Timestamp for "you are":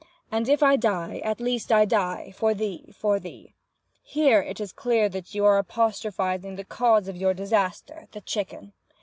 5.35-5.59